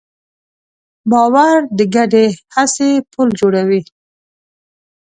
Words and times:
باور 1.11 1.55
د 1.77 1.79
ګډې 1.95 2.25
هڅې 2.53 2.89
پُل 3.11 3.29
جوړوي. 3.39 3.81